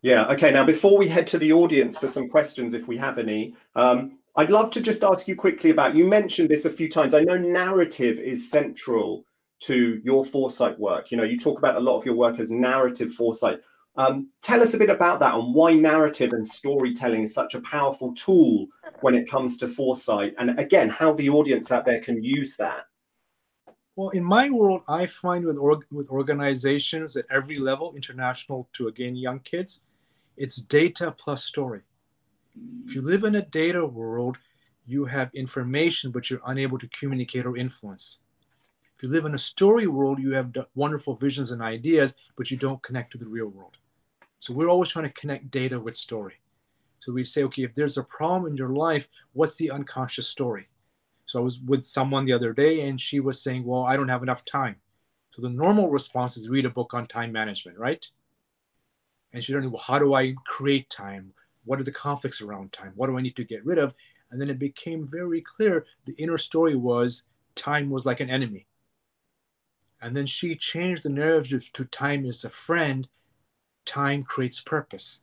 [0.02, 0.26] Yeah.
[0.28, 0.52] Okay.
[0.52, 4.20] Now, before we head to the audience for some questions, if we have any, um,
[4.36, 5.96] I'd love to just ask you quickly about.
[5.96, 7.14] You mentioned this a few times.
[7.14, 9.26] I know narrative is central
[9.66, 11.12] to your foresight work.
[11.12, 13.60] You know, you talk about a lot of your work as narrative foresight.
[13.98, 17.62] Um, tell us a bit about that and why narrative and storytelling is such a
[17.62, 18.68] powerful tool
[19.00, 22.88] when it comes to foresight, and again, how the audience out there can use that.
[23.96, 28.90] Well, in my world, I find with org- with organizations at every level, international to
[28.90, 29.86] again young kids,
[30.36, 31.82] it's data plus story.
[32.86, 34.38] If you live in a data world,
[34.86, 38.20] you have information, but you're unable to communicate or influence.
[38.96, 42.58] If you live in a story world, you have wonderful visions and ideas, but you
[42.58, 43.78] don't connect to the real world.
[44.40, 46.36] So we're always trying to connect data with story.
[47.00, 50.70] So we say, okay, if there's a problem in your life, what's the unconscious story?
[51.26, 54.08] So I was with someone the other day and she was saying, well, I don't
[54.08, 54.78] have enough time.
[55.32, 58.10] So the normal response is read a book on time management, right?
[59.34, 61.34] And she learned, well, how do I create time?
[61.66, 62.94] What are the conflicts around time?
[62.96, 63.94] What do I need to get rid of?
[64.32, 67.24] And then it became very clear the inner story was
[67.56, 68.68] time was like an enemy.
[70.06, 73.08] And then she changed the narrative to time is a friend
[73.86, 75.22] time creates purpose.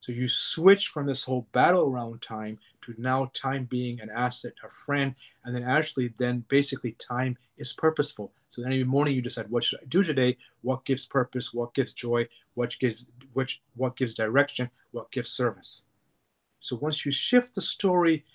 [0.00, 4.52] So you switch from this whole battle around time to now time being an asset,
[4.62, 8.34] a friend, and then actually then basically time is purposeful.
[8.48, 11.72] So then every morning you decide what should I do today, what gives purpose, what
[11.72, 15.84] gives joy, what gives which what gives direction, what gives service.
[16.60, 18.26] So once you shift the story,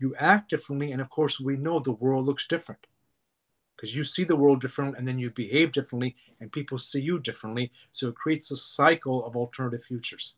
[0.00, 2.88] you act differently, and of course we know the world looks different
[3.84, 7.18] because you see the world differently and then you behave differently and people see you
[7.18, 7.70] differently.
[7.92, 10.36] So it creates a cycle of alternative futures.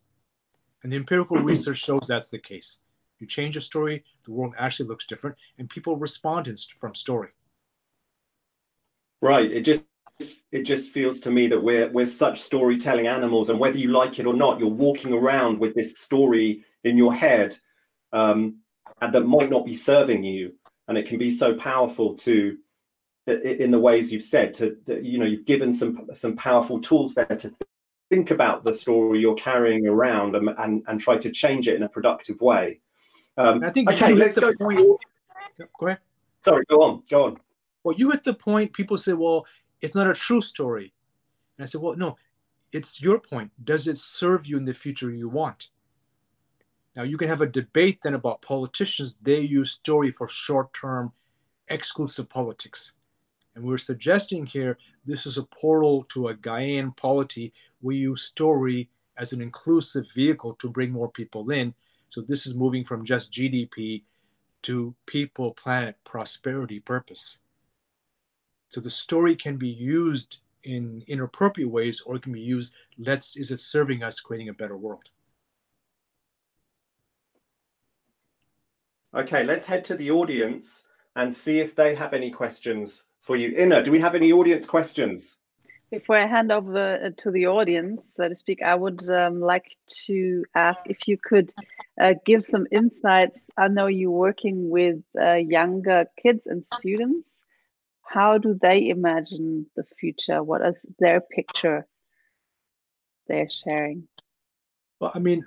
[0.83, 2.81] And the empirical research shows that's the case.
[3.21, 7.29] You change a story, the world actually looks different, and people respond in, from story.
[9.23, 9.51] Right.
[9.51, 9.85] It just
[10.51, 14.19] it just feels to me that we're we're such storytelling animals, and whether you like
[14.19, 17.57] it or not, you're walking around with this story in your head,
[18.13, 18.57] um,
[19.01, 20.55] and that might not be serving you,
[20.89, 22.59] and it can be so powerful to
[23.27, 27.27] in the ways you've said to you know you've given some some powerful tools there
[27.27, 27.53] to
[28.09, 31.83] think about the story you're carrying around and and, and try to change it in
[31.83, 32.81] a productive way.
[33.39, 34.81] Um, i think okay let's go point
[35.79, 35.99] go ahead.
[36.45, 37.37] Sorry go on go on.
[37.83, 39.47] Well you hit the point people say well
[39.81, 40.93] it's not a true story.
[41.59, 42.17] And i said well no
[42.73, 43.53] it's your point.
[43.65, 45.71] Does it serve you in the future you want?
[46.95, 49.17] Now you can have a debate then about politicians.
[49.21, 51.13] They use story for short-term
[51.69, 52.95] exclusive politics
[53.57, 57.55] and we're suggesting here this is a portal to a Gaian polity.
[57.81, 61.75] We use story as an inclusive vehicle to bring more people in.
[62.11, 64.03] So this is moving from just GDP
[64.65, 67.39] to people, planet, prosperity, purpose.
[68.69, 73.39] So the story can be used in inappropriate ways or it can be used, let's,
[73.39, 75.09] is it serving us creating a better world?
[79.15, 80.85] Okay, let's head to the audience
[81.17, 83.53] and see if they have any questions for you.
[83.57, 85.39] Inna, do we have any audience questions?
[85.91, 89.77] Before I hand over uh, to the audience, so to speak, I would um, like
[90.07, 91.53] to ask if you could
[92.01, 93.51] uh, give some insights.
[93.57, 97.43] I know you're working with uh, younger kids and students.
[98.03, 100.43] How do they imagine the future?
[100.43, 101.87] What is their picture
[103.29, 104.09] they're sharing?
[105.01, 105.45] Well, I mean,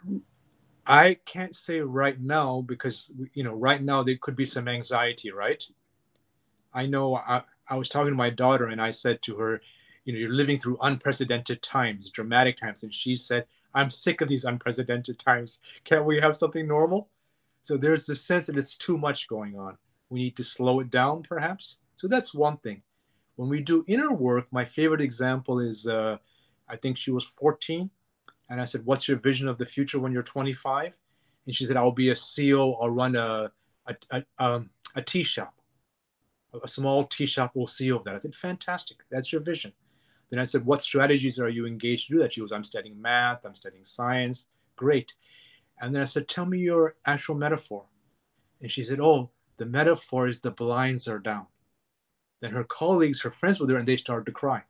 [0.90, 5.32] I can't say right now because you know right now there could be some anxiety,
[5.32, 5.64] right?
[6.74, 9.62] I know I, I was talking to my daughter and I said to her,
[10.06, 12.84] you know, you're living through unprecedented times, dramatic times.
[12.84, 15.60] And she said, I'm sick of these unprecedented times.
[15.84, 17.10] Can't we have something normal?
[17.64, 19.78] So there's this sense that it's too much going on.
[20.10, 21.80] We need to slow it down, perhaps.
[21.96, 22.82] So that's one thing.
[23.36, 26.18] When we do inner work, my favorite example is uh,
[26.68, 27.90] I think she was 14.
[28.50, 30.94] And I said, What's your vision of the future when you're 25?
[31.46, 33.52] And she said, I'll be a CEO, I'll run a,
[33.88, 35.54] a, a, um, a tea shop,
[36.64, 38.16] a small tea shop will CEO of that.
[38.16, 38.98] I said, fantastic.
[39.10, 39.74] That's your vision.
[40.30, 42.34] Then I said, what strategies are you engaged to do that?
[42.34, 44.48] She goes, I'm studying math, I'm studying science.
[44.76, 45.16] Great.
[45.82, 47.86] And then I said, tell me your actual metaphor.
[48.62, 51.48] And she said, oh, the metaphor is the blinds are down.
[52.42, 54.64] Then her colleagues, her friends were there, and they started to cry.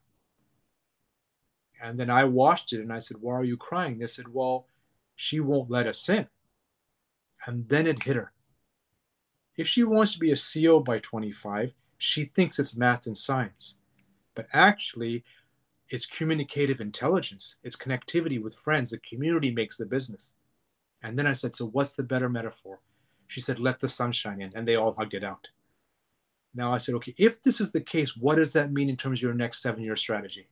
[1.82, 3.98] And then I watched it and I said, Why are you crying?
[3.98, 4.66] They said, Well,
[5.16, 6.26] she won't let us in.
[7.46, 8.32] And then it hit her.
[9.56, 13.78] If she wants to be a CEO by 25, she thinks it's math and science.
[14.34, 15.24] But actually,
[15.88, 18.90] it's communicative intelligence, it's connectivity with friends.
[18.90, 20.34] The community makes the business.
[21.02, 22.80] And then I said, So what's the better metaphor?
[23.26, 24.52] She said, Let the sunshine in.
[24.54, 25.48] And they all hugged it out.
[26.54, 29.18] Now I said, Okay, if this is the case, what does that mean in terms
[29.18, 30.48] of your next seven year strategy?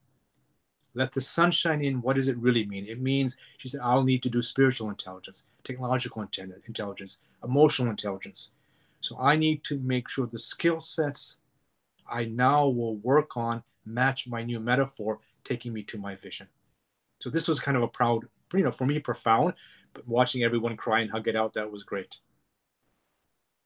[0.99, 2.03] Let the sunshine in.
[2.03, 2.85] What does it really mean?
[2.85, 8.55] It means, she said, I'll need to do spiritual intelligence, technological intelligence, emotional intelligence.
[9.01, 11.37] So I need to make sure the skill sets
[12.11, 16.49] I now will work on match my new metaphor, taking me to my vision.
[17.21, 19.55] So this was kind of a proud, you know, for me, profound,
[19.95, 22.19] but watching everyone cry and hug it out, that was great.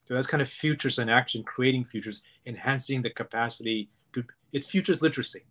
[0.06, 4.22] So that's kind of futures in action, creating futures, enhancing the capacity to,
[4.52, 5.44] it's futures literacy.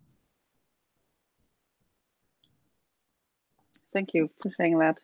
[3.92, 4.98] Thank you for saying that.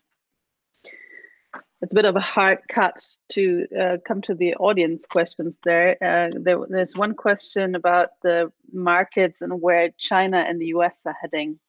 [1.80, 5.96] It's a bit of a hard cut to uh, come to the audience questions there.
[6.02, 6.58] Uh, there.
[6.68, 11.60] There's one question about the markets and where China and the US are heading.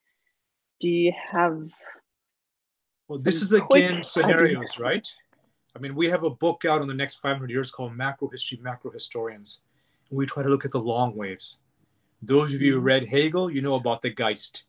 [0.80, 1.70] Do you have?
[3.08, 5.08] Well, this is again scenarios, right?
[5.76, 8.60] I mean, we have a book out in the next 500 years called Macro History,
[8.62, 9.62] Macro Historians.
[10.10, 11.60] And we try to look at the long waves.
[12.22, 12.88] Those of you who mm-hmm.
[12.88, 14.66] read Hegel, you know about the Geist,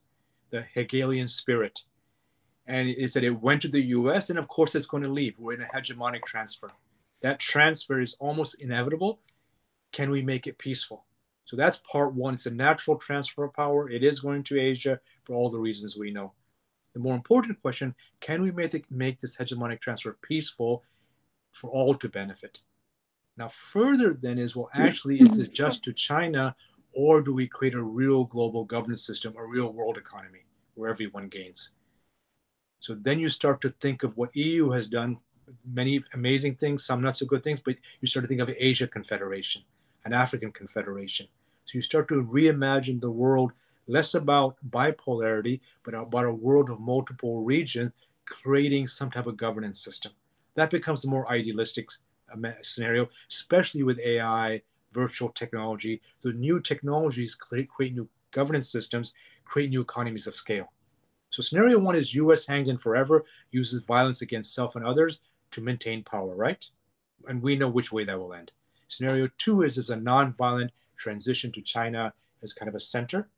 [0.51, 1.85] the Hegelian spirit
[2.71, 5.35] and it said it went to the US and of course it's going to leave.
[5.39, 6.71] We're in a hegemonic transfer.
[7.21, 9.21] That transfer is almost inevitable.
[9.93, 11.05] Can we make it peaceful?
[11.45, 12.35] So that's part one.
[12.35, 13.91] It's a natural transfer of power.
[13.91, 16.33] It is going to Asia for all the reasons we know.
[16.95, 20.85] The more important question can we make, it, make this hegemonic transfer peaceful
[21.51, 22.61] for all to benefit?
[23.37, 26.55] Now, further then is well, actually, is it just to China,
[26.93, 30.45] or do we create a real global governance system, a real world economy
[30.75, 31.73] where everyone gains?
[32.81, 35.19] So then you start to think of what EU has done,
[35.65, 38.89] many amazing things, some not so good things, but you start to think of Asia
[38.89, 39.63] Confederation,
[40.05, 41.27] an African Confederation.
[41.67, 43.53] So you start to reimagine the world
[43.87, 47.93] less about bipolarity, but about a world of multiple regions,
[48.25, 50.13] creating some type of governance system.
[50.55, 51.91] That becomes the more idealistic
[52.63, 54.63] scenario, especially with AI,
[54.93, 56.01] virtual technology.
[56.19, 59.15] So new technologies create, create new governance systems,
[59.45, 60.73] create new economies of scale.
[61.31, 62.47] So scenario one is U.S.
[62.47, 65.21] hangs in forever, uses violence against self and others
[65.53, 66.65] to maintain power, right?
[67.29, 68.51] And we know which way that will end.
[68.89, 72.13] Scenario two is is a non-violent transition to China
[72.43, 73.29] as kind of a center.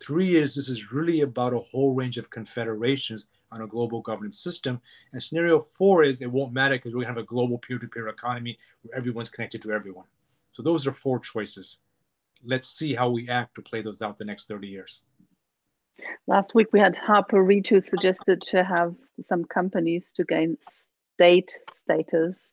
[0.00, 4.38] Three is this is really about a whole range of confederations on a global governance
[4.38, 4.80] system.
[5.12, 8.58] And scenario four is it won't matter because we're gonna have a global peer-to-peer economy
[8.82, 10.06] where everyone's connected to everyone.
[10.52, 11.78] So those are four choices.
[12.44, 15.02] Let's see how we act to play those out the next 30 years.
[16.26, 21.58] Last week we had Harper Reed who suggested to have some companies to gain state
[21.70, 22.52] status,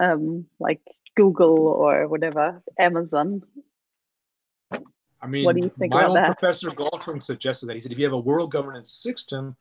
[0.00, 0.80] um, like
[1.14, 3.42] Google or whatever, Amazon.
[5.20, 6.38] I mean, what do you think my own that?
[6.38, 7.74] professor Galtung suggested that.
[7.74, 9.56] He said if you have a world governance system,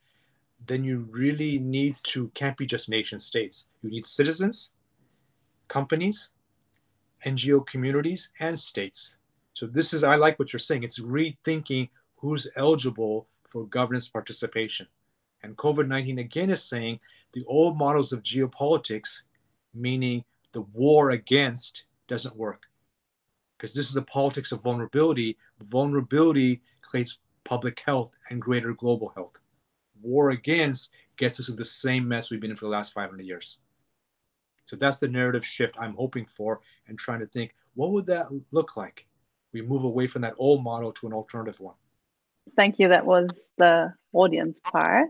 [0.66, 3.68] then you really need to can't be just nation states.
[3.82, 4.74] You need citizens,
[5.68, 6.30] companies,
[7.26, 9.18] NGO communities, and states.
[9.54, 10.84] So this is I like what you're saying.
[10.84, 11.90] It's rethinking
[12.22, 14.88] who's eligible for governance participation.
[15.44, 17.00] And COVID 19 again is saying
[17.34, 19.24] the old models of geopolitics,
[19.74, 22.64] meaning the war against, doesn't work.
[23.58, 25.38] Because this is the politics of vulnerability.
[25.64, 29.40] Vulnerability creates public health and greater global health.
[30.02, 33.24] War against gets us into the same mess we've been in for the last 500
[33.24, 33.60] years.
[34.66, 38.28] So that's the narrative shift I'm hoping for and trying to think what would that
[38.52, 39.08] look like?
[39.54, 41.76] We move away from that old model to an alternative one.
[42.56, 42.90] Thank you.
[42.90, 45.10] That was the audience part.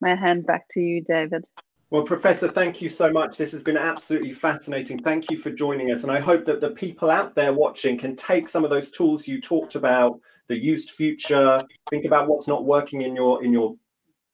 [0.00, 1.48] May I hand back to you, David?
[1.90, 3.36] Well, Professor, thank you so much.
[3.36, 4.98] This has been absolutely fascinating.
[4.98, 6.02] Thank you for joining us.
[6.02, 9.28] And I hope that the people out there watching can take some of those tools
[9.28, 13.76] you talked about, the used future, think about what's not working in your in your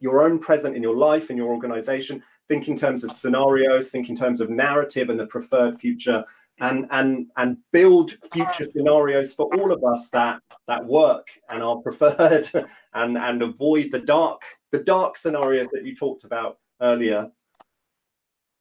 [0.00, 4.08] your own present in your life, in your organization, think in terms of scenarios, think
[4.08, 6.24] in terms of narrative and the preferred future,
[6.60, 11.76] and and and build future scenarios for all of us that that work and are
[11.76, 12.48] preferred
[12.94, 17.30] and and avoid the dark the dark scenarios that you talked about earlier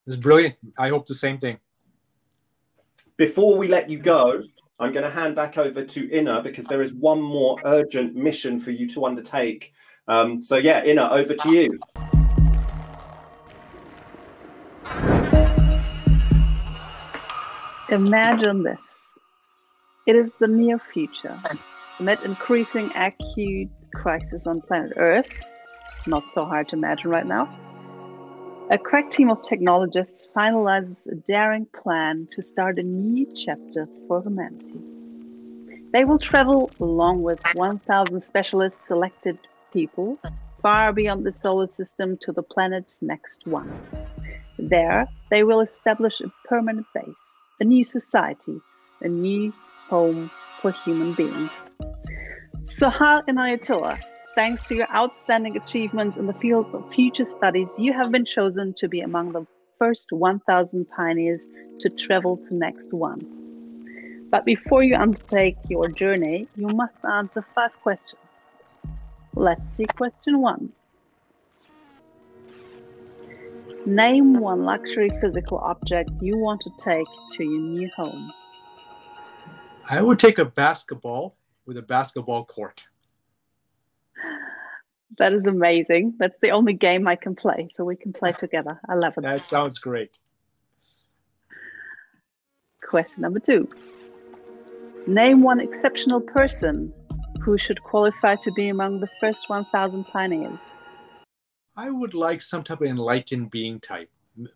[0.08, 1.58] it's brilliant i hope the same thing
[3.18, 4.42] Before we let you go,
[4.80, 8.60] I'm going to hand back over to Inna because there is one more urgent mission
[8.60, 9.74] for you to undertake.
[10.08, 11.70] Um, so, yeah, Inna, over to you.
[17.92, 19.06] Imagine this.
[20.08, 21.38] It is the near future.
[22.00, 25.30] Amid increasing acute crisis on planet Earth,
[26.08, 27.54] not so hard to imagine right now,
[28.70, 34.24] a crack team of technologists finalizes a daring plan to start a new chapter for
[34.24, 34.80] humanity.
[35.92, 39.38] They will travel along with 1,000 specialist selected
[39.74, 40.18] people
[40.62, 43.70] far beyond the solar system to the planet next one.
[44.58, 48.60] There, they will establish a permanent base a new society,
[49.02, 49.54] a new
[49.88, 50.32] home
[50.62, 51.72] for human beings.
[52.66, 54.02] Sohail Inayatullah,
[54.34, 58.74] thanks to your outstanding achievements in the field of future studies, you have been chosen
[58.74, 59.46] to be among the
[59.78, 61.46] first 1,000 pioneers
[61.80, 63.22] to travel to next one.
[64.32, 68.40] But before you undertake your journey, you must answer five questions.
[69.36, 70.74] Let's see question one.
[73.86, 78.32] Name one luxury physical object you want to take to your new home.
[79.90, 82.84] I would take a basketball with a basketball court.
[85.18, 86.14] That is amazing.
[86.20, 88.80] That's the only game I can play, so we can play together.
[88.88, 89.24] I love it.
[89.24, 90.18] That sounds great.
[92.88, 93.68] Question number two
[95.08, 96.94] Name one exceptional person
[97.42, 100.68] who should qualify to be among the first 1,000 pioneers.
[101.76, 104.10] I would like some type of enlightened being type,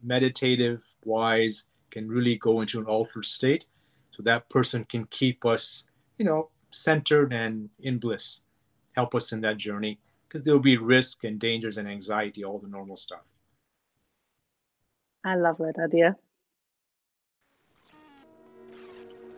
[0.04, 3.68] meditative, wise, can really go into an altered state.
[4.12, 5.84] So that person can keep us,
[6.18, 8.42] you know, centered and in bliss,
[8.94, 12.68] help us in that journey because there'll be risk and dangers and anxiety, all the
[12.68, 13.22] normal stuff.
[15.24, 16.16] I love that idea.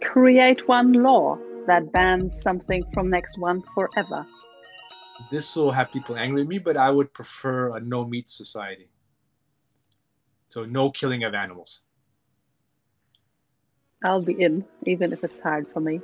[0.02, 4.26] Create one law that bans something from next one forever
[5.32, 8.90] this will have people angry with me, but I would prefer a no meat society.
[10.50, 11.82] So no killing of animals.
[14.04, 16.00] I'll be in, even if it's hard for me.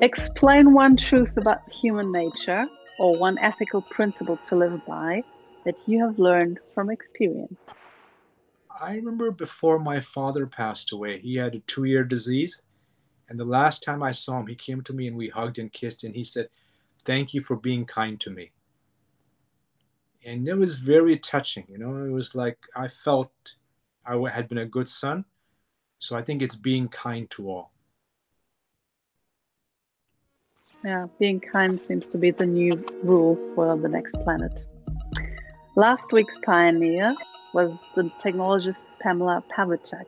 [0.00, 2.66] Explain one truth about human nature
[2.98, 5.22] or one ethical principle to live by
[5.64, 7.74] that you have learned from experience.
[8.80, 12.62] I remember before my father passed away, he had a two year disease.
[13.28, 15.70] And the last time I saw him, he came to me and we hugged and
[15.70, 16.48] kissed, and he said,
[17.08, 18.50] Thank you for being kind to me.
[20.26, 22.04] And it was very touching, you know.
[22.04, 23.32] It was like I felt
[24.04, 25.24] I had been a good son.
[25.98, 27.72] So I think it's being kind to all.
[30.84, 34.62] Yeah, being kind seems to be the new rule for the next planet.
[35.76, 37.14] Last week's pioneer
[37.54, 40.04] was the technologist Pamela Pavliscak.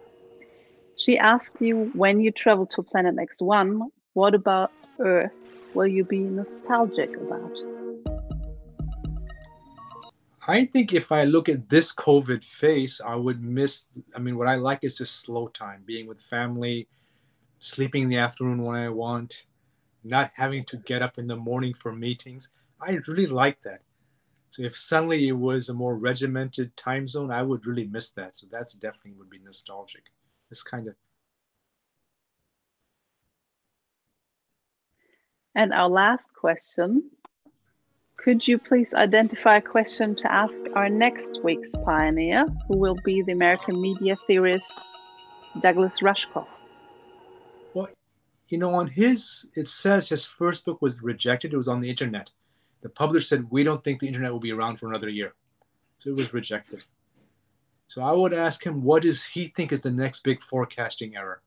[0.98, 4.70] She asked you when you travel to Planet X1, what about
[5.00, 5.32] Earth
[5.74, 7.56] will you be nostalgic about?
[10.46, 13.86] I think if I look at this COVID phase, I would miss.
[14.16, 16.88] I mean, what I like is just slow time, being with family,
[17.60, 19.44] sleeping in the afternoon when I want,
[20.02, 22.48] not having to get up in the morning for meetings.
[22.80, 23.82] I really like that.
[24.50, 28.36] So if suddenly it was a more regimented time zone, I would really miss that.
[28.36, 30.04] So that's definitely would be nostalgic.
[30.48, 30.94] This kind of
[35.54, 37.10] And our last question
[38.16, 43.22] Could you please identify a question to ask our next week's pioneer, who will be
[43.22, 44.78] the American media theorist
[45.60, 46.46] Douglas Rushkoff?
[47.74, 47.88] Well,
[48.48, 51.52] you know, on his, it says his first book was rejected.
[51.52, 52.30] It was on the internet.
[52.82, 55.34] The publisher said, We don't think the internet will be around for another year.
[55.98, 56.84] So it was rejected.
[57.88, 61.42] So I would ask him, what does he think is the next big forecasting error?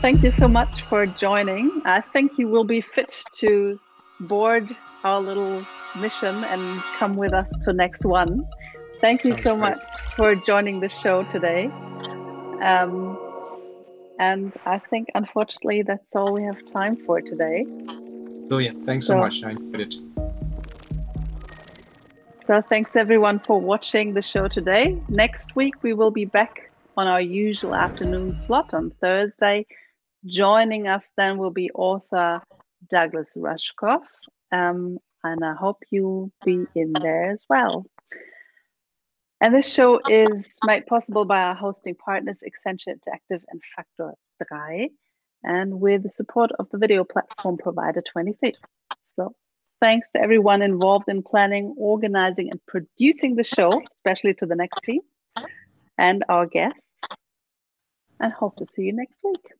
[0.00, 1.82] Thank you so much for joining.
[1.84, 3.78] I think you will be fit to
[4.20, 4.66] board
[5.04, 5.62] our little
[6.00, 8.48] mission and come with us to next one.
[9.02, 9.76] Thank you Sounds so great.
[9.76, 9.80] much
[10.16, 11.66] for joining the show today.
[12.62, 13.18] Um,
[14.18, 17.66] and I think, unfortunately, that's all we have time for today.
[18.48, 18.86] Brilliant.
[18.86, 19.42] Thanks so, so much.
[19.42, 19.94] I enjoyed it.
[22.42, 24.98] So, thanks everyone for watching the show today.
[25.10, 29.66] Next week, we will be back on our usual afternoon slot on Thursday
[30.26, 32.42] Joining us then will be author
[32.88, 34.04] Douglas Rushkoff,
[34.52, 37.86] um, and I hope you'll be in there as well.
[39.40, 44.14] And this show is made possible by our hosting partners Accenture Interactive and Factor
[44.46, 44.90] 3,
[45.42, 48.52] and with the support of the video platform provider 23.
[49.00, 49.34] So
[49.80, 54.82] thanks to everyone involved in planning, organizing, and producing the show, especially to the next
[54.84, 55.00] team.
[55.96, 56.80] and our guests,
[58.20, 59.59] and hope to see you next week.